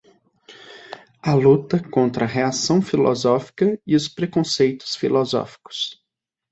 [1.21, 6.01] a luta contra a reacção filosófica e os preconceitos filosóficos